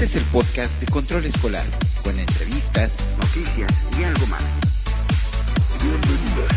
[0.00, 1.64] Este es el podcast de Control Escolar,
[2.04, 4.44] con entrevistas, noticias y algo más.
[5.82, 6.52] Bienvenidos.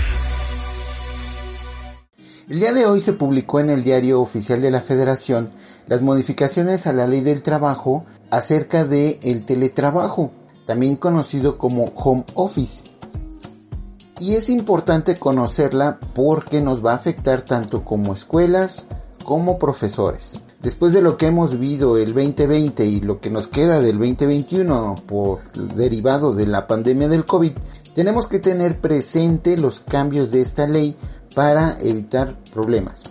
[2.47, 5.49] El día de hoy se publicó en el Diario Oficial de la Federación
[5.87, 10.29] las modificaciones a la Ley del Trabajo acerca de el teletrabajo,
[10.67, 12.83] también conocido como home office.
[14.19, 18.85] Y es importante conocerla porque nos va a afectar tanto como escuelas
[19.25, 20.43] como profesores.
[20.61, 24.93] Después de lo que hemos vivido el 2020 y lo que nos queda del 2021
[25.07, 27.53] por derivado de la pandemia del COVID,
[27.95, 30.95] tenemos que tener presente los cambios de esta ley
[31.33, 33.01] para evitar problemas.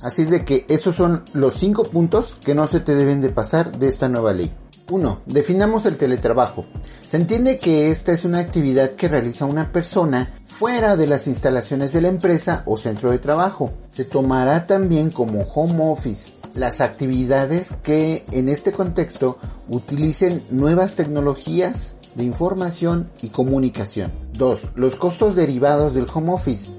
[0.00, 3.30] Así es de que esos son los cinco puntos que no se te deben de
[3.30, 4.54] pasar de esta nueva ley.
[4.88, 5.20] 1.
[5.26, 6.64] Definamos el teletrabajo.
[7.00, 11.92] Se entiende que esta es una actividad que realiza una persona fuera de las instalaciones
[11.92, 13.72] de la empresa o centro de trabajo.
[13.90, 21.96] Se tomará también como home office las actividades que en este contexto utilicen nuevas tecnologías
[22.14, 24.10] de información y comunicación.
[24.34, 24.70] 2.
[24.74, 26.70] Los costos derivados del home office.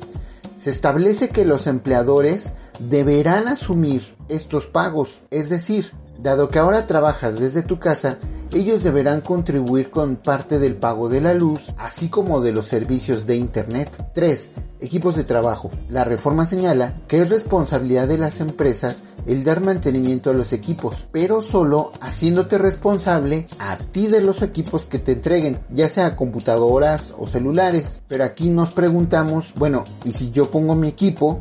[0.58, 5.91] Se establece que los empleadores deberán asumir estos pagos, es decir,
[6.22, 8.19] Dado que ahora trabajas desde tu casa,
[8.53, 13.25] ellos deberán contribuir con parte del pago de la luz, así como de los servicios
[13.25, 13.89] de Internet.
[14.13, 14.52] 3.
[14.81, 15.72] Equipos de trabajo.
[15.89, 21.05] La reforma señala que es responsabilidad de las empresas el dar mantenimiento a los equipos,
[21.11, 27.13] pero solo haciéndote responsable a ti de los equipos que te entreguen, ya sea computadoras
[27.17, 28.02] o celulares.
[28.08, 31.39] Pero aquí nos preguntamos, bueno, ¿y si yo pongo mi equipo?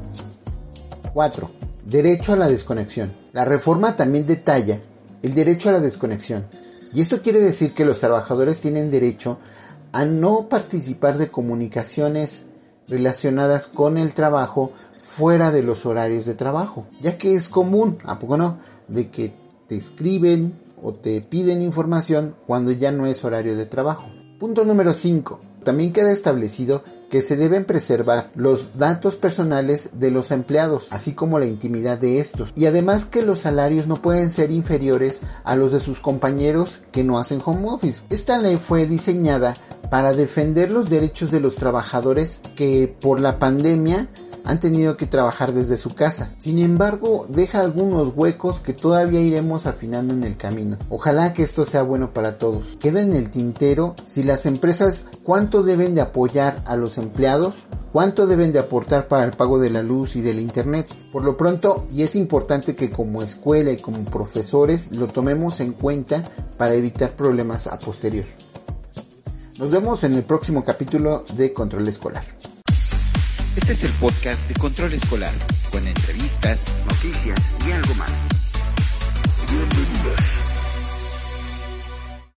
[1.12, 1.50] 4.
[1.86, 3.10] Derecho a la desconexión.
[3.32, 4.80] La reforma también detalla
[5.22, 6.46] el derecho a la desconexión.
[6.92, 9.38] Y esto quiere decir que los trabajadores tienen derecho
[9.92, 12.44] a no participar de comunicaciones
[12.88, 14.72] relacionadas con el trabajo
[15.02, 16.86] fuera de los horarios de trabajo.
[17.00, 18.58] Ya que es común, ¿a poco no?
[18.88, 19.32] De que
[19.66, 24.10] te escriben o te piden información cuando ya no es horario de trabajo.
[24.38, 25.40] Punto número 5.
[25.64, 31.38] También queda establecido que se deben preservar los datos personales de los empleados, así como
[31.38, 35.72] la intimidad de estos, y además que los salarios no pueden ser inferiores a los
[35.72, 38.04] de sus compañeros que no hacen home office.
[38.10, 39.54] Esta ley fue diseñada
[39.90, 44.08] para defender los derechos de los trabajadores que por la pandemia
[44.44, 46.32] han tenido que trabajar desde su casa.
[46.38, 50.78] Sin embargo, deja algunos huecos que todavía iremos afinando en el camino.
[50.88, 52.76] Ojalá que esto sea bueno para todos.
[52.80, 58.26] Queda en el tintero si las empresas cuánto deben de apoyar a los empleados cuánto
[58.26, 60.86] deben de aportar para el pago de la luz y del internet.
[61.12, 65.72] Por lo pronto, y es importante que como escuela y como profesores lo tomemos en
[65.72, 66.22] cuenta
[66.56, 68.26] para evitar problemas a posterior.
[69.58, 72.24] Nos vemos en el próximo capítulo de Control Escolar.
[73.56, 75.32] Este es el podcast de Control Escolar,
[75.72, 78.39] con entrevistas, noticias y algo más.